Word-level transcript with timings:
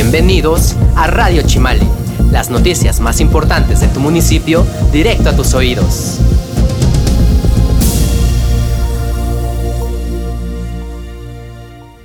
Bienvenidos 0.00 0.76
a 0.94 1.08
Radio 1.08 1.42
Chimali, 1.42 1.84
las 2.30 2.50
noticias 2.50 3.00
más 3.00 3.20
importantes 3.20 3.80
de 3.80 3.88
tu 3.88 3.98
municipio 3.98 4.64
directo 4.92 5.30
a 5.30 5.34
tus 5.34 5.54
oídos. 5.54 6.20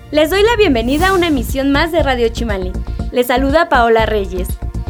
Les 0.10 0.32
doy 0.32 0.42
la 0.42 0.56
bienvenida 0.58 1.10
a 1.10 1.14
una 1.14 1.28
emisión 1.28 1.72
más 1.72 1.92
de 1.92 2.02
Radio 2.02 2.30
Chimali. 2.30 2.72
Les 3.12 3.28
saluda 3.28 3.70
Paola 3.70 4.08
Reyes. 4.08 4.48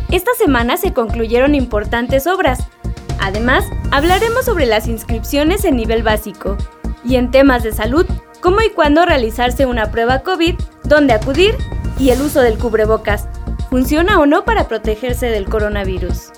Esta 0.09 0.31
semana 0.37 0.77
se 0.77 0.93
concluyeron 0.93 1.55
importantes 1.55 2.25
obras. 2.25 2.59
Además, 3.19 3.65
hablaremos 3.91 4.45
sobre 4.45 4.65
las 4.65 4.87
inscripciones 4.87 5.65
en 5.65 5.75
nivel 5.75 6.03
básico 6.03 6.55
y 7.03 7.17
en 7.17 7.31
temas 7.31 7.63
de 7.63 7.73
salud, 7.73 8.05
cómo 8.39 8.61
y 8.61 8.69
cuándo 8.69 9.05
realizarse 9.05 9.65
una 9.65 9.91
prueba 9.91 10.19
COVID, 10.19 10.55
dónde 10.85 11.11
acudir 11.11 11.53
y 11.99 12.09
el 12.09 12.21
uso 12.21 12.41
del 12.41 12.57
cubrebocas. 12.57 13.27
¿Funciona 13.69 14.19
o 14.19 14.25
no 14.25 14.45
para 14.45 14.67
protegerse 14.67 15.27
del 15.27 15.45
coronavirus? 15.45 16.31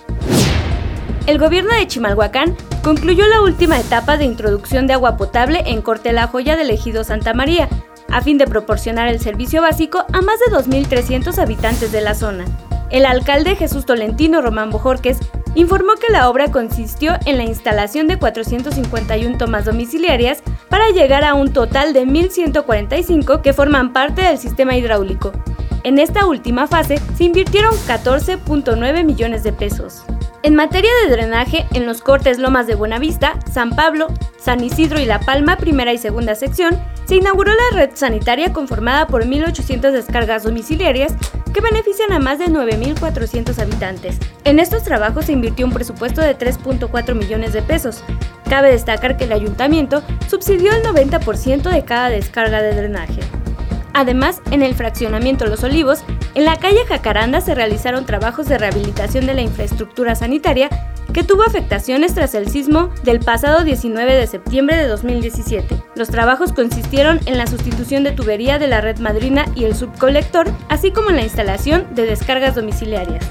El 1.28 1.40
gobierno 1.40 1.73
de 1.73 1.88
Chimalhuacán 1.88 2.55
concluyó 2.84 3.28
la 3.28 3.41
última 3.41 3.80
etapa 3.80 4.16
de 4.18 4.26
introducción 4.26 4.86
de 4.86 4.94
agua 4.94 5.18
potable 5.18 5.64
en 5.66 5.81
Corte 5.81 6.14
La 6.14 6.28
Joya 6.28 6.55
del 6.55 6.70
Ejido 6.70 7.04
Santa 7.04 7.34
María, 7.34 7.68
a 8.09 8.22
fin 8.22 8.38
de 8.38 8.45
proporcionar 8.45 9.08
el 9.08 9.20
servicio 9.20 9.62
básico 9.62 10.05
a 10.14 10.22
más 10.22 10.40
de 10.40 10.55
2.300 10.55 11.38
habitantes 11.40 11.92
de 11.92 12.02
la 12.02 12.14
zona. 12.14 12.45
El 12.92 13.06
alcalde 13.06 13.56
Jesús 13.56 13.86
Tolentino 13.86 14.42
Román 14.42 14.70
Bojorques 14.70 15.17
informó 15.55 15.95
que 15.95 16.12
la 16.12 16.30
obra 16.30 16.52
consistió 16.52 17.16
en 17.26 17.38
la 17.38 17.44
instalación 17.44 18.08
de 18.08 18.20
451 18.20 19.38
tomas 19.38 19.66
domiciliarias 19.66 20.44
para 20.70 20.90
llegar 20.90 21.23
a 21.23 21.34
un 21.34 21.52
total 21.52 21.94
de 21.94 22.05
1.145 22.05 23.41
que 23.41 23.54
forman 23.54 23.94
parte 23.94 24.22
del 24.22 24.38
sistema 24.38 24.76
hidráulico. 24.76 25.31
En 25.84 26.00
esta 26.00 26.26
última 26.26 26.68
fase 26.68 27.00
se 27.16 27.23
invirtieron 27.23 27.73
14.9 27.88 29.03
millones 29.03 29.44
de 29.44 29.53
pesos. 29.53 30.03
En 30.46 30.54
materia 30.54 30.92
de 31.02 31.10
drenaje, 31.10 31.66
en 31.74 31.88
los 31.88 32.02
cortes 32.02 32.38
Lomas 32.38 32.68
de 32.68 32.76
Buenavista, 32.76 33.40
San 33.52 33.72
Pablo, 33.72 34.10
San 34.38 34.64
Isidro 34.64 35.00
y 35.00 35.06
La 35.06 35.20
Palma, 35.20 35.58
primera 35.58 35.92
y 35.92 35.98
segunda 35.98 36.36
sección, 36.36 36.80
se 37.06 37.16
inauguró 37.16 37.52
la 37.52 37.76
red 37.76 37.90
sanitaria 37.96 38.54
conformada 38.54 39.08
por 39.08 39.26
1.800 39.26 39.90
descargas 39.90 40.44
domiciliarias 40.44 41.16
que 41.52 41.62
benefician 41.62 42.14
a 42.14 42.20
más 42.20 42.38
de 42.38 42.46
9.400 42.46 43.58
habitantes. 43.58 44.20
En 44.44 44.60
estos 44.60 44.84
trabajos 44.84 45.26
se 45.26 45.32
invirtió 45.32 45.66
un 45.66 45.73
presupuesto 45.73 46.22
de 46.22 46.38
3.4 46.38 47.16
millones 47.16 47.52
de 47.52 47.64
pesos. 47.64 48.04
Cabe 48.48 48.70
destacar 48.70 49.18
que 49.18 49.23
el 49.23 49.32
ayuntamiento 49.32 50.04
subsidió 50.28 50.72
el 50.73 50.84
90% 50.84 51.72
de 51.72 51.86
cada 51.86 52.10
descarga 52.10 52.62
de 52.62 52.76
drenaje. 52.76 53.22
Además, 53.94 54.42
en 54.52 54.62
el 54.62 54.76
fraccionamiento 54.76 55.48
Los 55.48 55.64
Olivos, 55.64 56.04
en 56.36 56.44
la 56.44 56.58
calle 56.58 56.86
Jacaranda 56.86 57.39
se 57.39 57.55
realizaron 57.55 58.05
trabajos 58.05 58.47
de 58.47 58.58
rehabilitación 58.58 59.25
de 59.25 59.33
la 59.33 59.41
infraestructura 59.41 60.16
sanitaria 60.16 60.69
que 61.14 61.23
tuvo 61.23 61.44
afectaciones 61.44 62.14
tras 62.14 62.36
el 62.36 62.50
sismo 62.50 62.89
del 63.03 63.22
pasado 63.22 63.64
19 63.64 64.14
de 64.14 64.27
septiembre 64.27 64.75
de 64.75 64.86
2017. 64.88 65.81
Los 65.95 66.09
trabajos 66.09 66.52
consistieron 66.52 67.22
en 67.25 67.38
la 67.38 67.47
sustitución 67.47 68.03
de 68.03 68.11
tubería 68.11 68.59
de 68.59 68.67
la 68.67 68.81
red 68.81 69.00
madrina 69.00 69.45
y 69.55 69.64
el 69.64 69.75
subcolector, 69.75 70.52
así 70.67 70.92
como 70.92 71.09
en 71.09 71.16
la 71.16 71.23
instalación 71.23 71.88
de 71.95 72.05
descargas 72.05 72.55
domiciliarias. 72.55 73.25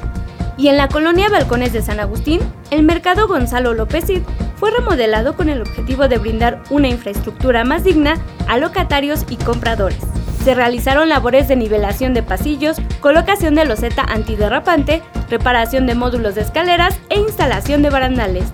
Y 0.57 0.69
en 0.69 0.79
la 0.79 0.89
colonia 0.89 1.29
Balcones 1.29 1.75
de 1.75 1.83
San 1.83 2.01
Agustín, 2.01 2.41
el 2.71 2.85
mercado 2.85 3.29
Gonzalo 3.29 3.75
López 3.75 4.07
Cid 4.07 4.23
fue 4.57 4.71
remodelado 4.71 5.37
con 5.37 5.51
el 5.51 5.61
objetivo 5.61 6.09
de 6.09 6.17
brindar 6.17 6.63
una 6.71 6.89
infraestructura 6.89 7.65
más 7.65 7.85
digna 7.85 8.17
a 8.49 8.57
locatarios 8.57 9.27
y 9.29 9.37
compradores 9.37 10.14
se 10.45 10.55
realizaron 10.55 11.09
labores 11.09 11.49
de 11.49 11.57
nivelación 11.57 12.13
de 12.13 12.23
pasillos, 12.23 12.77
colocación 13.01 13.55
de 13.55 13.65
loseta 13.65 14.03
antiderrapante, 14.03 15.01
reparación 15.31 15.87
de 15.87 15.95
módulos 15.95 16.35
de 16.35 16.43
escaleras 16.43 17.01
e 17.09 17.19
instalación 17.19 17.81
de 17.81 17.89
barandales. 17.89 18.45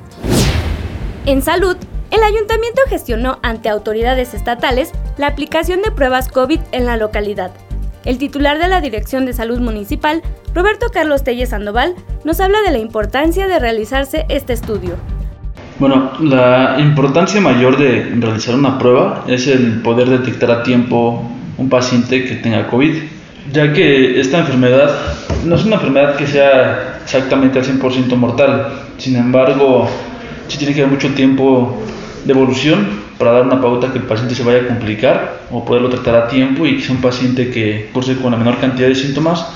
En 1.27 1.43
salud, 1.43 1.77
el 2.13 2.23
ayuntamiento 2.23 2.81
gestionó 2.89 3.41
ante 3.43 3.69
autoridades 3.69 4.35
estatales 4.35 4.93
la 5.19 5.27
aplicación 5.27 5.83
de 5.83 5.91
pruebas 5.91 6.29
COVID 6.29 6.61
en 6.71 6.87
la 6.87 6.97
localidad. 6.97 7.51
El 8.05 8.19
titular 8.19 8.61
de 8.61 8.69
la 8.69 8.81
Dirección 8.81 9.27
de 9.27 9.33
Salud 9.33 9.59
Municipal, 9.59 10.23
Roberto 10.55 10.87
Carlos 10.93 11.25
Telles 11.25 11.49
Sandoval, 11.49 11.97
nos 12.25 12.39
habla 12.39 12.63
de 12.63 12.71
la 12.71 12.79
importancia 12.79 13.49
de 13.49 13.59
realizarse 13.59 14.27
este 14.29 14.53
estudio. 14.53 14.95
Bueno, 15.81 16.13
la 16.21 16.77
importancia 16.79 17.41
mayor 17.41 17.77
de 17.79 18.15
realizar 18.17 18.55
una 18.55 18.79
prueba 18.79 19.25
es 19.27 19.49
el 19.49 19.83
poder 19.83 20.09
detectar 20.09 20.53
a 20.53 20.63
tiempo 20.63 21.29
un 21.59 21.69
paciente 21.69 22.25
que 22.25 22.37
tenga 22.37 22.67
COVID, 22.69 22.95
ya 23.53 23.73
que 23.73 24.21
esta 24.21 24.39
enfermedad 24.39 24.91
no 25.45 25.55
es 25.55 25.65
una 25.65 25.77
enfermedad 25.77 26.17
que 26.17 26.27
sea 26.27 27.01
exactamente 27.03 27.59
al 27.59 27.65
100% 27.65 28.15
mortal, 28.17 28.69
sin 28.99 29.17
embargo, 29.17 29.89
sí 30.49 30.59
tiene 30.59 30.75
que 30.75 30.83
haber 30.83 30.93
mucho 30.93 31.09
tiempo 31.15 31.83
de 32.25 32.33
evolución 32.33 33.01
para 33.19 33.33
dar 33.33 33.43
una 33.43 33.61
pauta 33.61 33.93
que 33.93 33.99
el 33.99 34.05
paciente 34.05 34.35
se 34.35 34.43
vaya 34.43 34.61
a 34.63 34.67
complicar 34.67 35.41
o 35.51 35.65
poderlo 35.65 35.91
tratar 35.91 36.15
a 36.17 36.29
tiempo 36.29 36.67
y 36.67 36.77
que 36.77 36.83
sea 36.83 36.95
un 36.95 37.03
paciente 37.03 37.51
que 37.51 37.91
curse 37.93 38.17
con 38.17 38.33
la 38.33 38.39
menor 38.39 38.59
cantidad 38.59 38.89
de 38.89 38.95
síntomas 38.95 39.47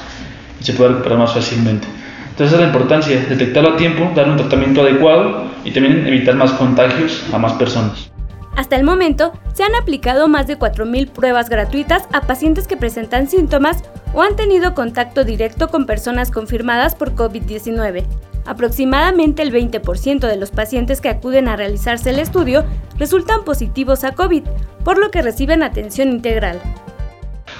y 0.60 0.64
se 0.64 0.74
pueda 0.74 0.90
recuperar 0.90 1.18
más 1.18 1.32
fácilmente. 1.32 1.86
Entonces, 2.30 2.54
es 2.54 2.60
la 2.60 2.66
importancia, 2.66 3.26
detectarlo 3.28 3.74
a 3.74 3.76
tiempo, 3.76 4.10
dar 4.14 4.28
un 4.28 4.36
tratamiento 4.36 4.82
adecuado 4.82 5.44
y 5.64 5.70
también 5.70 6.06
evitar 6.06 6.34
más 6.34 6.52
contagios 6.52 7.22
a 7.32 7.38
más 7.38 7.52
personas. 7.52 8.13
Hasta 8.56 8.76
el 8.76 8.84
momento, 8.84 9.32
se 9.52 9.64
han 9.64 9.74
aplicado 9.74 10.28
más 10.28 10.46
de 10.46 10.58
4.000 10.58 11.10
pruebas 11.10 11.48
gratuitas 11.48 12.04
a 12.12 12.20
pacientes 12.20 12.68
que 12.68 12.76
presentan 12.76 13.28
síntomas 13.28 13.82
o 14.12 14.22
han 14.22 14.36
tenido 14.36 14.74
contacto 14.74 15.24
directo 15.24 15.68
con 15.68 15.86
personas 15.86 16.30
confirmadas 16.30 16.94
por 16.94 17.14
COVID-19. 17.16 18.04
Aproximadamente 18.46 19.42
el 19.42 19.52
20% 19.52 20.20
de 20.28 20.36
los 20.36 20.50
pacientes 20.50 21.00
que 21.00 21.08
acuden 21.08 21.48
a 21.48 21.56
realizarse 21.56 22.10
el 22.10 22.18
estudio 22.20 22.64
resultan 22.98 23.44
positivos 23.44 24.04
a 24.04 24.12
COVID, 24.12 24.44
por 24.84 24.98
lo 24.98 25.10
que 25.10 25.22
reciben 25.22 25.62
atención 25.62 26.10
integral. 26.10 26.60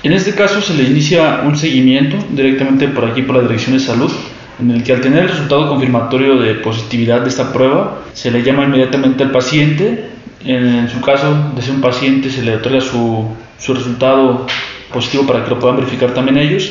En 0.05 0.13
este 0.13 0.35
caso 0.35 0.61
se 0.61 0.75
le 0.75 0.85
inicia 0.85 1.41
un 1.45 1.57
seguimiento 1.57 2.19
directamente 2.31 2.87
por 2.89 3.07
aquí 3.07 3.23
por 3.23 3.37
la 3.37 3.43
Dirección 3.43 3.77
de 3.77 3.83
Salud, 3.83 4.13
en 4.61 4.71
el 4.71 4.85
que 4.85 4.93
al 4.93 5.01
tener 5.01 5.25
el 5.25 5.31
resultado 5.31 5.69
confirmatorio 5.69 6.37
de 6.37 6.55
positividad 6.55 7.23
de 7.23 7.31
esta 7.31 7.53
prueba, 7.53 8.03
se 8.13 8.31
le 8.31 8.43
llama 8.43 8.65
inmediatamente 8.65 9.25
al 9.25 9.33
paciente 9.33 10.14
en 10.45 10.89
su 10.89 11.01
caso 11.01 11.53
de 11.55 11.63
ser 11.63 11.75
un 11.75 11.81
paciente 11.81 12.31
se 12.31 12.43
le 12.43 12.57
otorga 12.57 12.81
su, 12.81 13.29
su 13.59 13.75
resultado 13.75 14.47
positivo 14.93 15.27
para 15.27 15.45
que 15.45 15.51
lo 15.51 15.59
puedan 15.59 15.77
verificar 15.77 16.13
también 16.13 16.39
ellos 16.39 16.71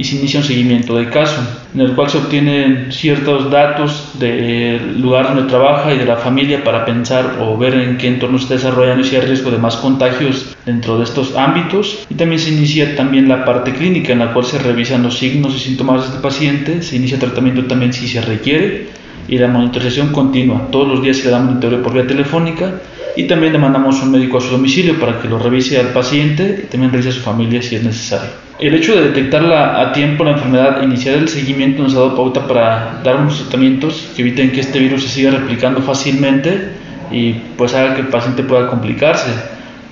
y 0.00 0.04
se 0.04 0.16
inicia 0.16 0.40
un 0.40 0.46
seguimiento 0.46 0.96
del 0.96 1.10
caso, 1.10 1.42
en 1.74 1.80
el 1.82 1.94
cual 1.94 2.08
se 2.08 2.16
obtienen 2.16 2.90
ciertos 2.90 3.50
datos 3.50 4.12
del 4.18 4.98
lugar 4.98 5.34
donde 5.34 5.50
trabaja 5.50 5.92
y 5.92 5.98
de 5.98 6.06
la 6.06 6.16
familia 6.16 6.64
para 6.64 6.86
pensar 6.86 7.36
o 7.38 7.58
ver 7.58 7.74
en 7.74 7.98
qué 7.98 8.08
entorno 8.08 8.38
se 8.38 8.44
está 8.44 8.54
desarrollando 8.54 9.04
y 9.04 9.08
si 9.10 9.16
hay 9.16 9.26
riesgo 9.26 9.50
de 9.50 9.58
más 9.58 9.76
contagios 9.76 10.56
dentro 10.64 10.96
de 10.96 11.04
estos 11.04 11.36
ámbitos. 11.36 12.06
Y 12.08 12.14
también 12.14 12.40
se 12.40 12.50
inicia 12.50 12.96
también 12.96 13.28
la 13.28 13.44
parte 13.44 13.72
clínica, 13.72 14.14
en 14.14 14.20
la 14.20 14.32
cual 14.32 14.46
se 14.46 14.58
revisan 14.58 15.02
los 15.02 15.18
signos 15.18 15.54
y 15.54 15.58
síntomas 15.58 16.00
de 16.00 16.08
este 16.08 16.20
paciente, 16.22 16.82
se 16.82 16.96
inicia 16.96 17.18
tratamiento 17.18 17.66
también 17.66 17.92
si 17.92 18.08
se 18.08 18.22
requiere 18.22 18.86
y 19.28 19.36
la 19.36 19.48
monitorización 19.48 20.12
continua. 20.12 20.68
Todos 20.70 20.88
los 20.88 21.02
días 21.02 21.18
se 21.18 21.26
le 21.26 21.32
da 21.32 21.40
monitoreo 21.40 21.82
por 21.82 21.92
vía 21.92 22.06
telefónica 22.06 22.72
y 23.16 23.24
también 23.24 23.52
le 23.52 23.58
mandamos 23.58 24.02
un 24.02 24.12
médico 24.12 24.38
a 24.38 24.40
su 24.40 24.50
domicilio 24.50 24.98
para 24.98 25.20
que 25.20 25.28
lo 25.28 25.38
revise 25.38 25.78
al 25.78 25.88
paciente 25.88 26.62
y 26.64 26.66
también 26.66 26.92
revise 26.92 27.10
a 27.10 27.12
su 27.12 27.20
familia 27.20 27.62
si 27.62 27.76
es 27.76 27.82
necesario. 27.82 28.30
El 28.58 28.74
hecho 28.74 28.94
de 28.94 29.08
detectarla 29.08 29.80
a 29.80 29.92
tiempo 29.92 30.22
la 30.22 30.32
enfermedad, 30.32 30.82
iniciar 30.82 31.16
el 31.16 31.28
seguimiento 31.28 31.82
nos 31.82 31.94
ha 31.94 32.00
dado 32.00 32.14
pauta 32.14 32.46
para 32.46 33.00
dar 33.02 33.16
unos 33.16 33.38
tratamientos 33.38 34.10
que 34.14 34.20
eviten 34.20 34.52
que 34.52 34.60
este 34.60 34.78
virus 34.78 35.02
se 35.04 35.08
siga 35.08 35.30
replicando 35.30 35.80
fácilmente 35.80 36.72
y 37.10 37.32
pues 37.56 37.74
haga 37.74 37.94
que 37.94 38.02
el 38.02 38.08
paciente 38.08 38.42
pueda 38.42 38.66
complicarse. 38.66 39.30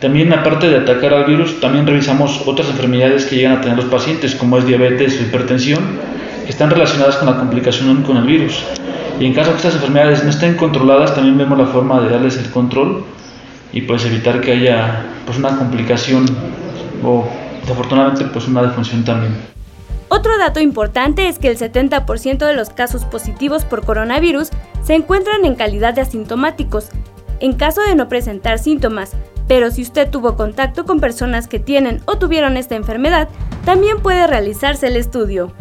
También 0.01 0.33
aparte 0.33 0.69
de 0.69 0.77
atacar 0.77 1.15
al 1.15 1.25
virus, 1.25 1.61
también 1.61 1.87
revisamos 1.87 2.43
otras 2.47 2.69
enfermedades 2.69 3.25
que 3.25 3.37
llegan 3.37 3.53
a 3.53 3.61
tener 3.61 3.77
los 3.77 3.87
pacientes, 3.87 4.35
como 4.35 4.59
es 4.59 4.67
diabetes 4.67 5.19
o 5.19 5.23
hipertensión, 5.23 5.83
que 6.45 6.51
están 6.51 6.71
relacionadas 6.71 7.17
con 7.17 7.27
la 7.27 7.37
complicación 7.37 8.03
con 8.03 8.19
el 8.19 8.25
virus. 8.25 8.63
Y 9.19 9.25
en 9.25 9.35
caso 9.35 9.51
que 9.51 9.57
estas 9.57 9.75
enfermedades 9.75 10.23
no 10.23 10.31
estén 10.31 10.55
controladas, 10.55 11.15
también 11.15 11.37
vemos 11.37 11.59
la 11.59 11.67
forma 11.67 12.01
de 12.01 12.11
darles 12.11 12.37
el 12.37 12.51
control 12.51 13.03
y 13.73 13.83
pues 13.83 14.05
evitar 14.05 14.41
que 14.41 14.53
haya 14.53 15.07
pues 15.27 15.39
una 15.39 15.57
complicación 15.57 16.27
o 17.03 17.29
desafortunadamente 17.61 18.25
pues 18.27 18.49
una 18.49 18.63
defunción 18.63 19.05
también. 19.05 19.35
Otro 20.09 20.39
dato 20.39 20.59
importante 20.61 21.29
es 21.29 21.39
que 21.39 21.49
el 21.49 21.59
70% 21.59 22.39
de 22.39 22.55
los 22.55 22.71
casos 22.71 23.05
positivos 23.05 23.65
por 23.65 23.85
coronavirus 23.85 24.49
se 24.83 24.95
encuentran 24.95 25.45
en 25.45 25.55
calidad 25.55 25.93
de 25.93 26.01
asintomáticos, 26.01 26.89
en 27.41 27.53
caso 27.53 27.83
de 27.83 27.95
no 27.95 28.09
presentar 28.09 28.59
síntomas, 28.59 29.13
pero 29.47 29.71
si 29.71 29.83
usted 29.83 30.11
tuvo 30.11 30.35
contacto 30.37 30.87
con 30.87 31.01
personas 31.01 31.47
que 31.47 31.59
tienen 31.59 32.01
o 32.07 32.19
tuvieron 32.19 32.57
esta 32.57 32.75
enfermedad, 32.75 33.29
también 33.65 34.01
puede 34.01 34.27
realizarse 34.27 34.87
el 34.87 34.97
estudio. 34.97 35.53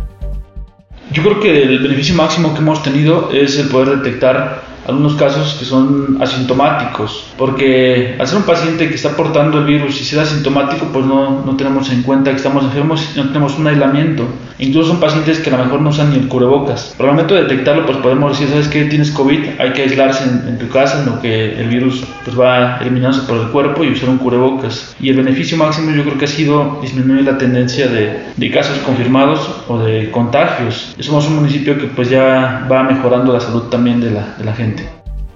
Yo 1.12 1.24
creo 1.24 1.40
que 1.40 1.64
el 1.64 1.80
beneficio 1.80 2.16
máximo 2.16 2.54
que 2.54 2.60
hemos 2.60 2.84
tenido 2.84 3.32
es 3.32 3.58
el 3.58 3.70
poder 3.70 4.00
detectar 4.00 4.62
algunos 4.88 5.16
casos 5.16 5.56
que 5.60 5.66
son 5.66 6.18
asintomáticos, 6.22 7.26
porque 7.38 8.16
al 8.18 8.26
ser 8.26 8.38
un 8.38 8.44
paciente 8.44 8.88
que 8.88 8.96
está 8.96 9.16
portando 9.16 9.60
el 9.60 9.66
virus 9.66 10.00
y 10.00 10.06
ser 10.06 10.20
asintomático, 10.20 10.88
pues 10.94 11.06
no, 11.06 11.44
no 11.46 11.56
tenemos 11.58 11.92
en 11.92 12.04
cuenta 12.04 12.32
que 12.32 12.38
estamos 12.38 12.64
enfermos 12.64 13.06
y 13.14 13.18
no 13.18 13.28
tenemos 13.28 13.58
un 13.60 13.68
aislamiento. 13.68 14.26
Incluso 14.60 14.90
son 14.90 15.00
pacientes 15.00 15.40
que 15.40 15.50
a 15.50 15.58
lo 15.58 15.66
mejor 15.66 15.82
no 15.82 15.90
usan 15.90 16.10
ni 16.12 16.18
el 16.18 16.28
cubrebocas. 16.28 16.96
Pero 16.98 17.10
al 17.10 17.16
momento 17.16 17.36
de 17.36 17.44
detectarlo, 17.44 17.86
pues 17.86 17.98
podemos 17.98 18.32
decir, 18.32 18.48
¿sabes 18.50 18.68
qué? 18.68 18.86
Tienes 18.86 19.12
COVID, 19.12 19.60
hay 19.60 19.74
que 19.74 19.84
aislarse 19.84 20.24
en, 20.24 20.58
tu 20.58 20.68
casa, 20.70 21.00
en 21.00 21.06
lo 21.06 21.22
que 21.22 21.60
el 21.60 21.68
virus 21.68 22.04
pues 22.24 22.40
va 22.40 22.78
eliminándose 22.78 23.28
por 23.28 23.38
el 23.38 23.48
cuerpo 23.50 23.84
y 23.84 23.92
usar 23.92 24.10
un 24.10 24.18
cubrebocas. 24.18 24.96
Y 25.00 25.10
el 25.10 25.18
beneficio 25.18 25.58
máximo 25.58 25.92
yo 25.92 26.04
creo 26.04 26.18
que 26.18 26.26
ha 26.26 26.30
sido 26.30 26.80
disminuir 26.82 27.24
la 27.26 27.38
tendencia 27.38 27.88
de, 27.88 28.20
de 28.36 28.52
casos 28.52 28.78
confirmados 28.80 29.48
o 29.68 29.78
de 29.80 30.10
contagios. 30.12 30.96
Somos 31.00 31.28
un 31.28 31.36
municipio 31.36 31.78
que 31.78 31.88
pues 31.88 32.10
ya 32.10 32.68
va 32.72 32.84
mejorando 32.84 33.34
la 33.34 33.40
salud 33.40 33.64
también 33.64 34.02
de 34.02 34.12
la, 34.12 34.36
de 34.38 34.44
la 34.44 34.54
gente. 34.54 34.77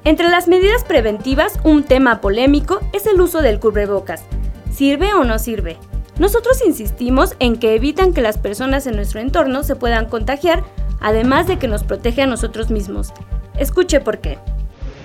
Entre 0.03 0.27
las 0.29 0.47
medidas 0.47 0.83
preventivas, 0.83 1.59
un 1.63 1.83
tema 1.83 2.21
polémico 2.21 2.79
es 2.91 3.05
el 3.05 3.21
uso 3.21 3.43
del 3.43 3.59
cubrebocas. 3.59 4.23
¿Sirve 4.71 5.13
o 5.13 5.23
no 5.23 5.37
sirve? 5.37 5.77
Nosotros 6.17 6.59
insistimos 6.65 7.35
en 7.37 7.55
que 7.55 7.75
evitan 7.75 8.11
que 8.11 8.21
las 8.21 8.39
personas 8.39 8.87
en 8.87 8.95
nuestro 8.95 9.19
entorno 9.19 9.61
se 9.61 9.75
puedan 9.75 10.07
contagiar, 10.07 10.63
además 11.01 11.45
de 11.45 11.59
que 11.59 11.67
nos 11.67 11.83
protege 11.83 12.23
a 12.23 12.25
nosotros 12.25 12.71
mismos. 12.71 13.13
Escuche 13.59 13.99
por 13.99 14.17
qué. 14.17 14.39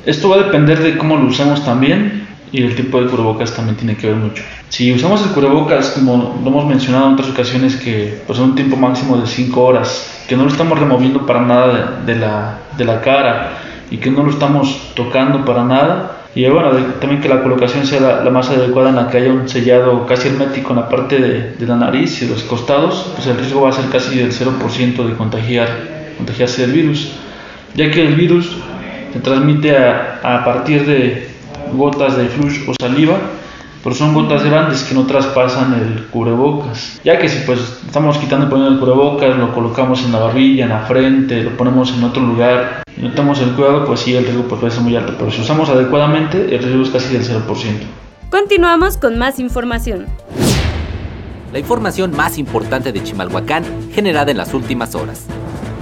Esto 0.06 0.30
va 0.30 0.36
a 0.36 0.44
depender 0.44 0.78
de 0.78 0.96
cómo 0.96 1.18
lo 1.18 1.26
usamos 1.26 1.62
también 1.62 2.26
y 2.50 2.62
el 2.62 2.74
tipo 2.74 2.98
de 2.98 3.10
cubrebocas 3.10 3.54
también 3.54 3.76
tiene 3.76 3.98
que 3.98 4.06
ver 4.06 4.16
mucho. 4.16 4.42
Si 4.70 4.94
usamos 4.94 5.22
el 5.26 5.32
cubrebocas, 5.32 5.90
como 5.90 6.40
lo 6.42 6.48
hemos 6.48 6.64
mencionado 6.64 7.08
en 7.08 7.12
otras 7.12 7.28
ocasiones, 7.28 7.76
que 7.76 8.22
pues 8.26 8.38
un 8.38 8.54
tiempo 8.54 8.78
máximo 8.78 9.18
de 9.18 9.26
5 9.26 9.62
horas, 9.62 10.24
que 10.26 10.36
no 10.36 10.44
lo 10.44 10.48
estamos 10.48 10.78
removiendo 10.78 11.26
para 11.26 11.42
nada 11.42 12.00
de, 12.06 12.16
la, 12.16 12.60
de 12.78 12.84
la 12.86 13.02
cara, 13.02 13.65
y 13.90 13.98
que 13.98 14.10
no 14.10 14.22
lo 14.22 14.30
estamos 14.30 14.92
tocando 14.94 15.44
para 15.44 15.64
nada. 15.64 16.12
Y 16.34 16.46
bueno, 16.48 16.70
también 17.00 17.22
que 17.22 17.28
la 17.28 17.42
colocación 17.42 17.86
sea 17.86 18.22
la, 18.22 18.30
más 18.30 18.50
adecuada 18.50 18.90
en 18.90 18.96
la 18.96 19.08
que 19.08 19.18
haya 19.18 19.32
un 19.32 19.48
sellado 19.48 20.06
casi 20.06 20.28
hermético 20.28 20.70
en 20.70 20.76
la 20.76 20.88
parte 20.88 21.18
de, 21.18 21.66
la 21.66 21.76
nariz 21.76 22.20
y 22.22 22.28
los 22.28 22.42
costados, 22.42 23.12
pues 23.14 23.26
el 23.26 23.38
riesgo 23.38 23.62
va 23.62 23.70
a 23.70 23.72
ser 23.72 23.86
casi 23.90 24.18
del 24.18 24.32
0% 24.32 25.06
de 25.06 25.14
contagiar, 25.14 25.68
contagiarse 26.18 26.62
del 26.62 26.72
virus, 26.72 27.12
ya 27.74 27.90
que 27.90 28.06
el 28.06 28.14
virus 28.14 28.54
se 29.12 29.20
transmite 29.20 29.76
a, 29.78 30.20
a 30.22 30.44
partir 30.44 30.84
de 30.84 31.28
gotas 31.72 32.18
de 32.18 32.26
flush 32.26 32.68
o 32.68 32.74
saliva 32.78 33.16
pero 33.86 33.94
son 33.94 34.14
gotas 34.14 34.42
grandes 34.42 34.82
que 34.82 34.96
no 34.96 35.06
traspasan 35.06 35.72
el 35.74 36.06
cubrebocas. 36.06 37.00
Ya 37.04 37.20
que 37.20 37.28
si 37.28 37.46
pues 37.46 37.60
estamos 37.86 38.18
quitando 38.18 38.46
y 38.46 38.48
poniendo 38.48 38.74
el 38.74 38.80
cubrebocas, 38.80 39.38
lo 39.38 39.54
colocamos 39.54 40.04
en 40.04 40.10
la 40.10 40.18
barbilla, 40.18 40.64
en 40.64 40.70
la 40.70 40.80
frente, 40.80 41.44
lo 41.44 41.56
ponemos 41.56 41.94
en 41.96 42.02
otro 42.02 42.20
lugar 42.20 42.82
y 42.96 43.02
no 43.02 43.12
tenemos 43.12 43.38
el 43.38 43.50
cuidado, 43.50 43.84
pues 43.84 44.00
sí, 44.00 44.16
el 44.16 44.24
riesgo 44.24 44.42
pues, 44.48 44.60
puede 44.60 44.72
ser 44.72 44.82
muy 44.82 44.96
alto. 44.96 45.14
Pero 45.16 45.30
si 45.30 45.40
usamos 45.40 45.68
adecuadamente, 45.68 46.52
el 46.52 46.64
riesgo 46.64 46.82
es 46.82 46.90
casi 46.90 47.16
del 47.16 47.22
0%. 47.22 47.46
Continuamos 48.28 48.96
con 48.96 49.18
más 49.18 49.38
información. 49.38 50.06
La 51.52 51.60
información 51.60 52.10
más 52.10 52.38
importante 52.38 52.90
de 52.92 53.04
Chimalhuacán 53.04 53.62
generada 53.92 54.32
en 54.32 54.38
las 54.38 54.52
últimas 54.52 54.96
horas. 54.96 55.26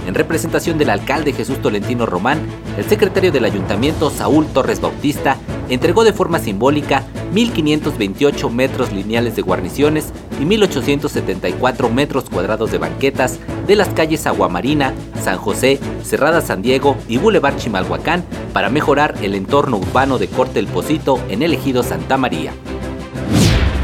En 0.05 0.13
representación 0.13 0.77
del 0.77 0.91
alcalde 0.91 1.33
Jesús 1.33 1.59
Tolentino 1.59 2.05
Román, 2.05 2.37
el 2.77 2.85
secretario 2.85 3.31
del 3.31 3.45
ayuntamiento 3.45 4.11
Saúl 4.11 4.45
Torres 4.45 4.79
Bautista 4.79 5.37
entregó 5.69 6.03
de 6.03 6.13
forma 6.13 6.39
simbólica 6.39 7.03
1.528 7.33 8.49
metros 8.51 8.91
lineales 8.91 9.35
de 9.35 9.41
guarniciones 9.41 10.11
y 10.39 10.43
1.874 10.45 11.91
metros 11.91 12.25
cuadrados 12.29 12.71
de 12.71 12.77
banquetas 12.77 13.39
de 13.67 13.75
las 13.75 13.89
calles 13.89 14.25
Aguamarina, 14.27 14.93
San 15.21 15.37
José, 15.37 15.79
Cerrada 16.03 16.41
San 16.41 16.61
Diego 16.61 16.95
y 17.07 17.17
Boulevard 17.17 17.57
Chimalhuacán 17.57 18.23
para 18.53 18.69
mejorar 18.69 19.15
el 19.21 19.35
entorno 19.35 19.77
urbano 19.77 20.17
de 20.17 20.27
Corte 20.27 20.59
El 20.59 20.67
Pocito 20.67 21.19
en 21.29 21.41
el 21.41 21.53
ejido 21.53 21.83
Santa 21.83 22.17
María. 22.17 22.53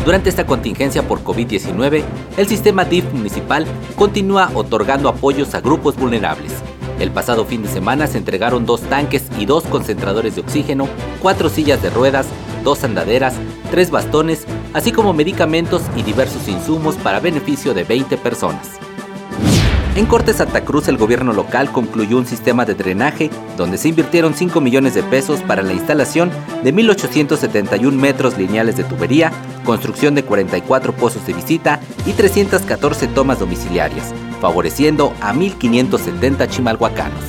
Durante 0.06 0.30
esta 0.30 0.48
contingencia 0.48 1.08
por 1.08 1.24
COVID-19, 1.24 2.04
el 2.38 2.48
sistema 2.48 2.86
DIF 2.86 3.06
municipal 3.14 3.68
continúa 3.96 4.50
otorgando 4.56 5.10
apoyos 5.10 5.54
a 5.54 5.62
grupos 5.62 5.96
vulnerables. 5.96 6.54
El 7.02 7.10
pasado 7.10 7.46
fin 7.46 7.64
de 7.64 7.68
semana 7.68 8.06
se 8.06 8.20
entregaron 8.20 8.68
dos 8.68 8.82
tanques 8.82 9.24
y 9.40 9.48
dos 9.48 9.64
concentradores 9.64 10.36
de 10.36 10.42
oxígeno, 10.42 10.88
cuatro 11.20 11.50
sillas 11.50 11.82
de 11.82 11.90
ruedas, 11.90 12.28
dos 12.64 12.84
andaderas, 12.84 13.34
tres 13.72 13.90
bastones, 13.90 14.46
así 14.76 14.92
como 14.92 15.12
medicamentos 15.12 15.82
y 15.96 16.04
diversos 16.04 16.48
insumos 16.48 16.98
para 16.98 17.20
beneficio 17.20 17.74
de 17.74 17.86
20 17.86 18.18
personas. 18.18 18.74
En 19.96 20.06
Corte 20.06 20.32
Santa 20.32 20.64
Cruz 20.64 20.88
el 20.90 20.98
gobierno 20.98 21.34
local 21.34 21.72
concluyó 21.72 22.18
un 22.18 22.28
sistema 22.28 22.66
de 22.66 22.76
drenaje 22.76 23.32
donde 23.58 23.80
se 23.80 23.90
invirtieron 23.90 24.36
5 24.36 24.62
millones 24.62 24.94
de 24.94 25.02
pesos 25.02 25.42
para 25.42 25.64
la 25.64 25.74
instalación 25.74 26.30
de 26.64 26.72
1.871 26.72 27.94
metros 27.94 28.38
lineales 28.38 28.78
de 28.78 28.84
tubería, 28.84 29.32
construcción 29.66 30.14
de 30.14 30.24
44 30.24 30.94
pozos 30.94 31.26
de 31.26 31.34
visita 31.34 31.80
y 32.06 32.14
314 32.14 33.08
tomas 33.08 33.40
domiciliarias, 33.40 34.14
favoreciendo 34.42 35.14
a 35.22 35.34
1.570 35.34 36.50
chimalhuacanos. 36.50 37.24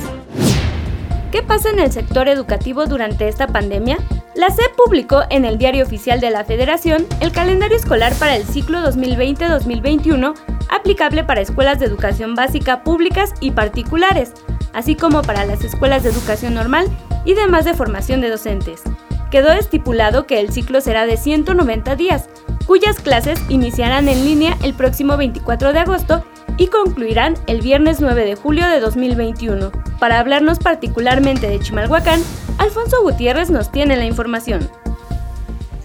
¿Qué 1.31 1.41
pasa 1.41 1.69
en 1.69 1.79
el 1.79 1.91
sector 1.91 2.27
educativo 2.27 2.85
durante 2.85 3.27
esta 3.27 3.47
pandemia? 3.47 3.97
La 4.35 4.49
SEP 4.49 4.75
publicó 4.75 5.21
en 5.29 5.45
el 5.45 5.57
Diario 5.57 5.85
Oficial 5.85 6.19
de 6.19 6.31
la 6.31 6.43
Federación 6.43 7.05
el 7.21 7.31
calendario 7.31 7.77
escolar 7.77 8.13
para 8.15 8.35
el 8.35 8.43
ciclo 8.43 8.79
2020-2021 8.79 10.33
aplicable 10.69 11.23
para 11.23 11.41
escuelas 11.41 11.79
de 11.79 11.85
educación 11.85 12.35
básica 12.35 12.83
públicas 12.83 13.33
y 13.39 13.51
particulares, 13.51 14.33
así 14.73 14.95
como 14.95 15.21
para 15.21 15.45
las 15.45 15.63
escuelas 15.63 16.03
de 16.03 16.09
educación 16.09 16.55
normal 16.55 16.87
y 17.25 17.35
demás 17.35 17.65
de 17.65 17.75
formación 17.75 18.21
de 18.21 18.29
docentes. 18.29 18.81
Quedó 19.29 19.51
estipulado 19.51 20.25
que 20.27 20.39
el 20.39 20.51
ciclo 20.51 20.81
será 20.81 21.05
de 21.05 21.17
190 21.17 21.95
días, 21.95 22.29
cuyas 22.65 22.99
clases 22.99 23.39
iniciarán 23.49 24.07
en 24.07 24.25
línea 24.25 24.57
el 24.63 24.73
próximo 24.73 25.17
24 25.17 25.73
de 25.73 25.79
agosto 25.79 26.23
y 26.57 26.67
concluirán 26.67 27.35
el 27.47 27.61
viernes 27.61 27.99
9 28.01 28.25
de 28.25 28.35
julio 28.35 28.67
de 28.67 28.79
2021. 28.79 29.71
Para 29.99 30.19
hablarnos 30.19 30.59
particularmente 30.59 31.47
de 31.47 31.59
Chimalhuacán, 31.59 32.21
Alfonso 32.57 33.01
Gutiérrez 33.01 33.49
nos 33.49 33.71
tiene 33.71 33.95
la 33.97 34.05
información. 34.05 34.69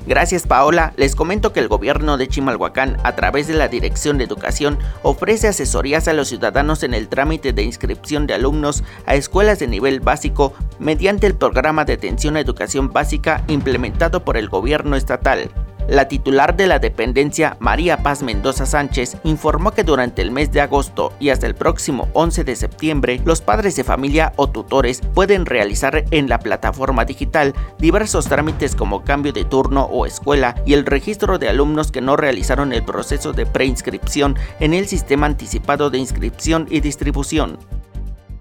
Gracias 0.09 0.47
Paola, 0.47 0.95
les 0.97 1.15
comento 1.15 1.53
que 1.53 1.61
el 1.61 1.69
gobierno 1.69 2.17
de 2.17 2.29
Chimalhuacán, 2.29 2.97
a 3.05 3.15
través 3.15 3.47
de 3.47 3.53
la 3.53 3.69
Dirección 3.69 4.17
de 4.17 4.25
Educación, 4.25 4.79
ofrece 5.03 5.49
asesorías 5.49 6.09
a 6.09 6.15
los 6.15 6.29
ciudadanos 6.29 6.83
en 6.83 6.95
el 6.95 7.09
trámite 7.09 7.53
de 7.53 7.63
inscripción 7.63 8.27
de 8.27 8.33
alumnos 8.33 8.85
a 9.05 9.17
escuelas 9.17 9.59
de 9.59 9.67
nivel 9.67 10.01
básico 10.01 10.55
mediante 10.79 11.27
el 11.27 11.35
programa 11.35 11.85
de 11.85 11.93
atención 11.93 12.37
a 12.37 12.41
educación 12.41 12.91
básica 12.91 13.45
implementado 13.49 14.25
por 14.25 14.39
el 14.39 14.49
gobierno 14.49 14.97
estatal. 14.97 15.51
La 15.89 16.07
titular 16.07 16.55
de 16.55 16.67
la 16.67 16.79
dependencia, 16.79 17.57
María 17.61 18.03
Paz 18.03 18.23
Mendoza 18.23 18.67
Sánchez, 18.67 19.17
informó 19.25 19.71
que 19.71 19.85
durante 19.85 20.21
el 20.21 20.31
mes 20.31 20.53
de 20.53 20.61
agosto 20.61 21.15
y 21.19 21.31
hasta 21.31 21.47
el 21.47 21.55
próximo 21.55 22.09
11 22.13 22.45
de 22.45 22.57
septiembre, 22.57 23.23
los 23.25 23.41
padres 23.41 23.75
de 23.75 23.85
familia 23.85 24.35
o 24.37 24.51
tutores 24.51 25.01
pueden 25.15 25.47
realizar 25.47 26.05
en 26.11 26.29
la 26.29 26.41
plataforma 26.41 27.07
digital 27.07 27.55
diversos 27.79 28.27
trámites 28.27 28.77
como 28.77 29.03
cambio 29.03 29.33
de 29.33 29.47
turno 29.47 29.85
o 29.85 30.05
escuela 30.05 30.57
y 30.67 30.75
el 30.75 30.85
registro 30.85 31.39
de 31.39 31.49
alumnos 31.49 31.91
que 31.91 32.03
no 32.03 32.19
realizaron 32.19 32.75
el 32.75 32.85
proceso 32.85 33.33
de 33.33 33.47
preinscripción 33.47 34.37
en 34.61 34.75
el 34.75 34.89
sistema 34.89 35.25
anticipado 35.25 35.89
de 35.89 35.97
inscripción 35.97 36.67
y 36.69 36.81
distribución. 36.81 37.78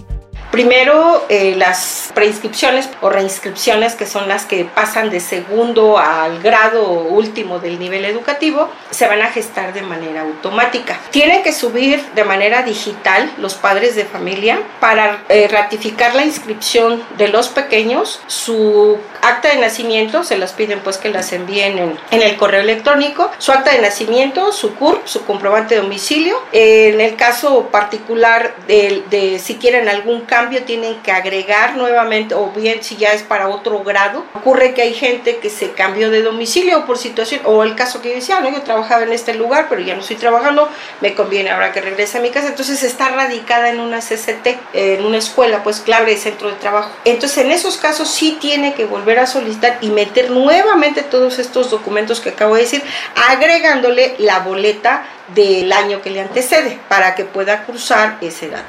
Primero, 0.55 1.27
eh, 1.31 1.57
las 1.57 2.13
preinscripciones 2.15 2.89
o 3.01 3.11
reinscripciones, 3.11 3.97
que 3.97 4.07
son 4.07 4.29
las 4.29 4.45
que 4.45 4.65
pasan 4.65 5.11
de 5.11 5.19
segundo 5.19 5.99
al 5.99 6.41
grado 6.41 6.91
último 6.91 7.59
del 7.59 7.81
nivel 7.81 8.05
educativo, 8.05 8.71
se 8.89 9.09
van 9.09 9.21
a 9.21 9.33
gestar 9.33 9.73
de 9.73 9.83
manera 9.83 10.21
automática. 10.21 11.01
Tienen 11.11 11.43
que 11.43 11.53
subir 11.53 12.01
de 12.15 12.23
manera 12.23 12.63
digital 12.63 13.33
los 13.39 13.55
padres 13.55 13.97
de 13.97 14.05
familia 14.05 14.61
para 14.79 15.25
eh, 15.29 15.49
ratificar 15.51 16.15
la 16.15 16.25
inscripción 16.25 17.03
de 17.19 17.27
los 17.27 17.49
pequeños, 17.49 18.21
su 18.29 18.97
acta 19.23 19.49
de 19.49 19.57
nacimiento, 19.57 20.23
se 20.23 20.39
las 20.39 20.53
piden 20.53 20.79
pues 20.85 20.99
que 20.99 21.09
las 21.09 21.33
envíen 21.33 21.79
en, 21.79 21.99
en 22.13 22.23
el 22.23 22.37
correo 22.37 22.61
electrónico, 22.61 23.29
su 23.39 23.51
acta 23.51 23.73
de 23.73 23.81
nacimiento, 23.83 24.53
su 24.53 24.77
CURP, 24.77 25.05
su 25.05 25.25
comprobante 25.25 25.75
de 25.75 25.81
domicilio. 25.81 26.41
en 26.53 27.01
el 27.01 27.17
caso 27.17 27.71
particular 27.73 28.55
de, 28.69 29.03
de 29.11 29.41
si 29.41 29.57
quieren 29.57 29.89
algún 29.89 30.21
cambio, 30.21 30.44
tienen 30.65 31.01
que 31.03 31.13
agregar 31.13 31.77
nuevamente, 31.77 32.35
o 32.35 32.51
bien 32.51 32.83
si 32.83 32.97
ya 32.97 33.13
es 33.13 33.23
para 33.23 33.49
otro 33.49 33.81
grado. 33.81 34.25
Ocurre 34.35 34.75
que 34.75 34.83
hay 34.83 34.95
gente 34.95 35.39
que 35.39 35.51
se 35.51 35.73
cambió 35.73 36.11
de 36.11 36.23
domicilio 36.23 36.87
por 36.87 36.99
situación, 36.99 37.41
o 37.45 37.63
el 37.63 37.75
caso 37.75 38.01
que 38.01 38.11
yo 38.11 38.15
decía, 38.17 38.41
no, 38.41 38.51
yo 38.51 38.63
trabajaba 38.63 39.03
en 39.03 39.13
este 39.13 39.35
lugar, 39.35 39.67
pero 39.69 39.81
ya 39.81 39.95
no 39.95 40.01
estoy 40.01 40.17
trabajando, 40.17 40.69
me 41.01 41.15
conviene 41.15 41.51
ahora 41.51 41.73
que 41.73 41.81
regrese 41.81 42.19
a 42.19 42.21
mi 42.21 42.31
casa. 42.31 42.49
Entonces 42.49 42.83
está 42.83 43.09
radicada 43.09 43.71
en 43.71 43.81
una 43.81 44.01
CCT, 44.01 44.47
en 44.75 45.05
una 45.05 45.19
escuela, 45.19 45.63
pues 45.63 45.81
clave 45.81 46.13
de 46.13 46.17
centro 46.17 46.49
de 46.49 46.57
trabajo. 46.57 46.91
Entonces 47.05 47.39
en 47.39 47.51
esos 47.51 47.77
casos 47.77 48.09
sí 48.09 48.39
tiene 48.41 48.75
que 48.75 48.85
volver 48.85 49.19
a 49.19 49.27
solicitar 49.27 49.79
y 49.81 49.89
meter 49.89 50.31
nuevamente 50.31 51.03
todos 51.03 51.39
estos 51.39 51.71
documentos 51.71 52.21
que 52.21 52.31
acabo 52.31 52.55
de 52.55 52.63
decir, 52.63 52.83
agregándole 53.29 54.15
la 54.19 54.41
boleta 54.41 55.05
del 55.35 55.73
año 55.73 56.03
que 56.03 56.11
le 56.11 56.21
antecede 56.21 56.79
para 56.89 57.15
que 57.15 57.25
pueda 57.25 57.65
cruzar 57.65 58.19
ese 58.21 58.49
dato 58.49 58.65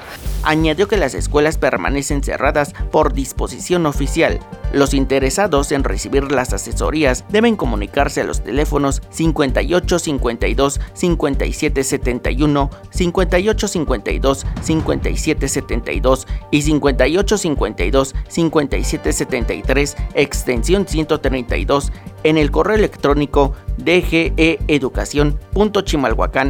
añadió 0.46 0.88
que 0.88 0.98
las 0.98 1.16
escuelas 1.16 1.58
permanecen 1.58 2.24
cerradas 2.24 2.74
por 2.92 3.14
disposición 3.14 3.86
oficial. 3.86 4.40
Los 4.72 4.94
interesados 4.94 5.72
en 5.72 5.84
recibir 5.84 6.32
las 6.32 6.54
asesorías 6.54 7.26
deben 7.30 7.56
comunicarse 7.56 8.22
a 8.22 8.24
los 8.24 8.44
teléfonos 8.44 9.02
58 9.10 10.00
52 10.00 10.80
57 10.94 11.84
71, 11.84 12.70
58 12.92 13.68
52 13.68 14.46
57 14.62 15.48
72 15.48 16.28
y 16.52 16.62
58 16.62 17.38
52 17.38 18.16
57 18.28 19.14
73, 19.14 19.96
extensión 20.14 20.88
132, 20.88 21.92
en 22.24 22.38
el 22.38 22.52
correo 22.52 22.76
electrónico 22.76 23.54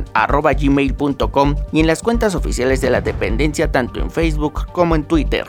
dgeeducación.chimalhuacán.gmail.com 0.03 1.55
y 1.71 1.79
en 1.79 1.87
las 1.87 2.01
cuentas 2.01 2.35
oficiales 2.35 2.81
de 2.81 2.89
la 2.89 3.01
dependencia 3.01 3.71
tanto 3.71 3.99
en 3.99 4.11
Facebook 4.11 4.67
como 4.71 4.95
en 4.95 5.03
Twitter. 5.03 5.45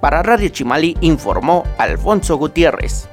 Para 0.00 0.22
Radio 0.22 0.48
Chimali 0.48 0.96
informó 1.00 1.64
Alfonso 1.78 2.36
Gutiérrez. 2.36 3.08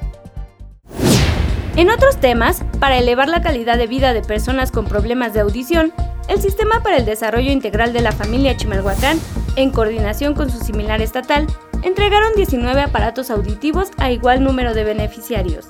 En 1.76 1.90
otros 1.90 2.18
temas, 2.18 2.64
para 2.80 2.98
elevar 2.98 3.30
la 3.30 3.42
calidad 3.42 3.78
de 3.78 3.88
vida 3.88 4.14
de 4.14 4.22
personas 4.22 4.72
con 4.72 4.86
problemas 4.86 5.34
de 5.34 5.40
audición, 5.42 5.94
el 6.28 6.42
Sistema 6.42 6.84
para 6.84 6.98
el 6.98 7.06
Desarrollo 7.06 7.52
Integral 7.52 7.94
de 7.94 8.02
la 8.02 8.12
Familia 8.12 8.58
Chimalhuacán, 8.58 9.20
en 9.56 9.72
coordinación 9.72 10.34
con 10.34 10.50
su 10.50 10.60
similar 10.60 11.02
estatal, 11.02 11.48
entregaron 11.84 12.34
19 12.36 12.82
aparatos 12.82 13.30
auditivos 13.30 13.92
a 13.98 14.12
igual 14.12 14.44
número 14.44 14.74
de 14.74 14.84
beneficiarios. 14.84 15.68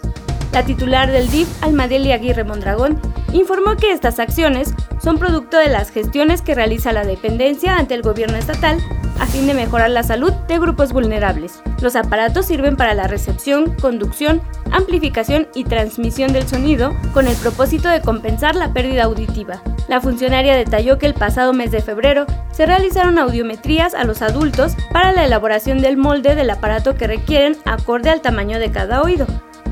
La 0.51 0.66
titular 0.66 1.12
del 1.12 1.30
DIF, 1.30 1.48
Almadeli 1.63 2.12
Aguirre 2.12 2.44
Mondragón, 2.44 3.00
informó 3.34 3.75
que 3.75 3.92
estas 3.92 4.20
acciones 4.20 4.74
son 5.01 5.18
producto 5.18 5.58
de 5.58 5.70
las 5.70 5.91
gestiones 5.91 6.41
que 6.41 6.56
realiza 6.56 6.91
la 6.91 7.06
dependencia 7.06 7.77
ante 7.77 7.94
el 7.94 8.01
gobierno 8.01 8.38
estatal 8.38 8.79
a 9.20 9.25
fin 9.25 9.48
de 9.48 9.53
mejorar 9.53 9.89
la 9.89 10.03
salud 10.03 10.32
de 10.48 10.60
grupos 10.60 10.94
vulnerables. 10.94 11.62
Los 11.82 11.96
aparatos 11.96 12.46
sirven 12.46 12.77
para 12.77 12.94
la 12.94 13.08
recepción, 13.08 13.75
conducción, 13.82 14.41
amplificación 14.72 15.48
y 15.53 15.65
transmisión 15.65 16.32
del 16.34 16.48
sonido 16.48 16.96
con 17.13 17.27
el 17.27 17.36
propósito 17.36 17.89
de 17.89 18.01
compensar 18.01 18.56
la 18.56 18.74
pérdida 18.74 19.03
auditiva. 19.03 19.62
La 19.88 20.01
funcionaria 20.01 20.56
detalló 20.56 20.98
que 20.98 21.08
el 21.08 21.13
pasado 21.13 21.51
mes 21.51 21.72
de 21.72 21.82
febrero 21.82 22.25
se 22.51 22.65
realizaron 22.65 23.18
audiometrías 23.18 23.94
a 23.94 24.03
los 24.03 24.22
adultos 24.22 24.75
para 24.91 25.12
la 25.12 25.25
elaboración 25.25 25.82
del 25.82 25.98
molde 25.98 26.36
del 26.36 26.50
aparato 26.50 26.96
que 26.96 27.08
requieren 27.08 27.58
acorde 27.65 28.10
al 28.10 28.22
tamaño 28.22 28.60
de 28.60 28.72
cada 28.72 29.01
oído, 29.01 29.25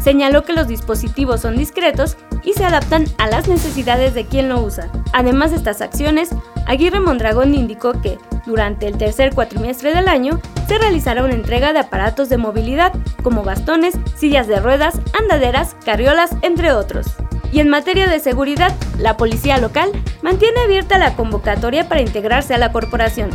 Señaló 0.08 0.46
que 0.46 0.54
los 0.54 0.70
dispositivos 0.70 1.42
son 1.42 1.58
discretos 1.58 2.16
y 2.42 2.54
se 2.54 2.64
adaptan 2.64 3.04
a 3.18 3.28
las 3.28 3.50
necesidades 3.50 4.14
de 4.14 4.26
quien 4.26 4.48
lo 4.48 4.62
usa. 4.62 4.90
Además 5.12 5.52
de 5.52 5.58
estas 5.58 5.82
acciones, 5.82 6.30
Aguirre 6.66 7.02
Mondragón 7.02 7.54
indicó 7.54 7.92
que, 8.02 8.18
durante 8.46 8.88
el 8.88 8.98
tercer 8.98 9.36
cuatrimestre 9.36 9.94
del 9.94 10.08
año, 10.08 10.40
se 10.66 10.78
realizará 10.78 11.26
una 11.26 11.34
entrega 11.34 11.74
de 11.74 11.80
aparatos 11.80 12.30
de 12.30 12.38
movilidad, 12.38 12.94
como 13.22 13.44
bastones, 13.44 13.96
sillas 14.16 14.48
de 14.48 14.62
ruedas, 14.62 14.98
andaderas, 15.20 15.76
carriolas, 15.84 16.30
entre 16.42 16.72
otros. 16.72 17.08
Y 17.52 17.60
en 17.60 17.68
materia 17.68 18.08
de 18.08 18.22
seguridad, 18.22 18.74
la 19.00 19.18
policía 19.18 19.58
local 19.58 19.92
mantiene 20.22 20.62
abierta 20.62 20.98
la 20.98 21.18
convocatoria 21.18 21.90
para 21.90 22.00
integrarse 22.00 22.54
a 22.54 22.60
la 22.60 22.72
corporación. 22.72 23.30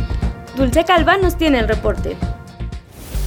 Dulce 0.57 0.85
Calva 0.85 1.17
nos 1.17 1.37
tiene 1.37 1.59
el 1.59 1.67
reporte. 1.67 2.17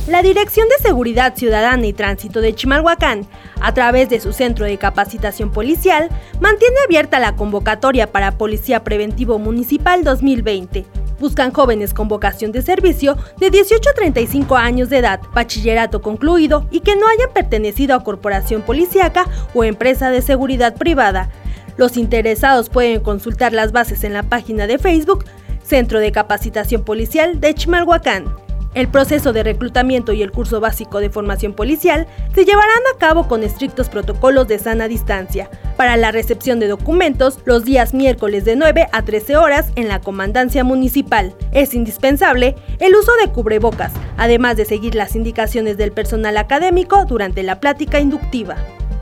La 0.06 0.22
Dirección 0.22 0.68
de 0.68 0.80
Seguridad 0.80 1.34
Ciudadana 1.34 1.84
y 1.84 1.92
Tránsito 1.92 2.40
de 2.40 2.54
Chimalhuacán, 2.54 3.26
a 3.60 3.74
través 3.74 4.08
de 4.08 4.20
su 4.20 4.32
Centro 4.32 4.64
de 4.64 4.78
Capacitación 4.78 5.50
Policial, 5.50 6.08
mantiene 6.38 6.76
abierta 6.84 7.18
la 7.18 7.34
convocatoria 7.34 8.12
para 8.12 8.38
Policía 8.38 8.84
Preventivo 8.84 9.40
Municipal 9.40 10.04
2020. 10.04 10.86
Buscan 11.18 11.50
jóvenes 11.50 11.92
con 11.92 12.06
vocación 12.06 12.52
de 12.52 12.62
servicio 12.62 13.16
de 13.38 13.50
18 13.50 13.90
a 13.90 13.94
35 13.94 14.54
años 14.54 14.90
de 14.90 14.98
edad, 14.98 15.20
bachillerato 15.34 16.00
concluido 16.00 16.68
y 16.70 16.80
que 16.80 16.94
no 16.94 17.08
hayan 17.08 17.32
pertenecido 17.32 17.96
a 17.96 18.04
corporación 18.04 18.62
policíaca 18.62 19.26
o 19.54 19.64
empresa 19.64 20.10
de 20.10 20.22
seguridad 20.22 20.76
privada. 20.76 21.30
Los 21.76 21.96
interesados 21.96 22.68
pueden 22.68 23.00
consultar 23.00 23.52
las 23.52 23.72
bases 23.72 24.04
en 24.04 24.12
la 24.12 24.22
página 24.22 24.68
de 24.68 24.78
Facebook 24.78 25.24
Centro 25.64 25.98
de 25.98 26.12
Capacitación 26.12 26.84
Policial 26.84 27.40
de 27.40 27.54
Chimalhuacán. 27.54 28.45
El 28.76 28.88
proceso 28.88 29.32
de 29.32 29.42
reclutamiento 29.42 30.12
y 30.12 30.20
el 30.20 30.30
curso 30.30 30.60
básico 30.60 31.00
de 31.00 31.08
formación 31.08 31.54
policial 31.54 32.06
se 32.34 32.44
llevarán 32.44 32.82
a 32.94 32.98
cabo 32.98 33.26
con 33.26 33.42
estrictos 33.42 33.88
protocolos 33.88 34.48
de 34.48 34.58
sana 34.58 34.86
distancia. 34.86 35.48
Para 35.78 35.96
la 35.96 36.12
recepción 36.12 36.60
de 36.60 36.68
documentos, 36.68 37.38
los 37.46 37.64
días 37.64 37.94
miércoles 37.94 38.44
de 38.44 38.54
9 38.54 38.88
a 38.92 39.00
13 39.00 39.38
horas 39.38 39.72
en 39.76 39.88
la 39.88 40.02
comandancia 40.02 40.62
municipal. 40.62 41.34
Es 41.52 41.72
indispensable 41.72 42.54
el 42.78 42.94
uso 42.94 43.12
de 43.24 43.32
cubrebocas, 43.32 43.94
además 44.18 44.58
de 44.58 44.66
seguir 44.66 44.94
las 44.94 45.16
indicaciones 45.16 45.78
del 45.78 45.92
personal 45.92 46.36
académico 46.36 47.06
durante 47.06 47.42
la 47.42 47.60
plática 47.60 47.98
inductiva. 47.98 48.56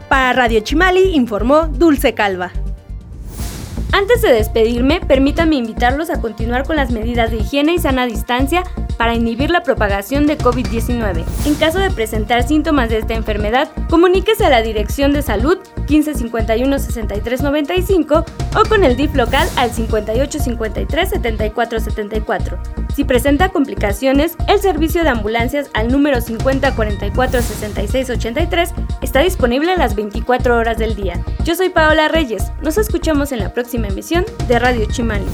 Para 0.09 0.35
Radio 0.35 0.61
Chimali 0.61 1.17
informó 1.17 1.67
Dulce 1.67 2.15
Calva. 2.15 2.53
Antes 3.95 4.23
de 4.23 4.33
despedirme, 4.33 5.01
permítanme 5.01 5.55
invitarlos 5.55 6.11
a 6.11 6.21
continuar 6.21 6.67
con 6.67 6.75
las 6.75 6.91
medidas 6.91 7.31
de 7.31 7.37
higiene 7.37 7.75
y 7.75 7.79
sana 7.79 8.07
distancia 8.07 8.65
para 8.97 9.15
inhibir 9.15 9.51
la 9.51 9.63
propagación 9.63 10.27
de 10.27 10.37
COVID-19. 10.37 11.25
En 11.47 11.55
caso 11.55 11.79
de 11.79 11.93
presentar 11.93 12.43
síntomas 12.43 12.89
de 12.89 12.99
esta 12.99 13.15
enfermedad, 13.15 13.71
comuníquese 13.89 14.47
a 14.47 14.51
la 14.51 14.63
Dirección 14.63 15.13
de 15.13 15.23
Salud 15.23 15.59
1551 15.89 16.77
6395 16.81 18.25
o 18.57 18.69
con 18.69 18.83
el 18.83 18.97
DIF 18.97 19.15
local 19.15 19.49
al 19.55 19.71
5853 19.71 21.11
7474. 21.11 22.84
Si 22.95 23.03
presenta 23.03 23.49
complicaciones, 23.49 24.37
el 24.49 24.61
servicio 24.61 25.03
de 25.03 25.09
ambulancias 25.09 25.69
al 25.75 25.89
número 25.89 26.21
5044 26.21 27.43
6683 27.43 28.71
está 29.03 29.21
disponible 29.21 29.77
las 29.77 29.97
24 29.97 30.57
horas 30.57 30.79
del 30.79 30.95
día. 30.95 31.21
Yo 31.45 31.57
soy 31.57 31.71
Paola 31.71 32.07
Reyes. 32.07 32.53
Nos 32.63 32.79
escuchamos 32.79 33.33
en 33.33 33.41
la 33.41 33.53
próxima 33.53 33.89
emisión 33.89 34.25
de 34.47 34.59
Radio 34.61 34.87
Chimali. 34.87 35.27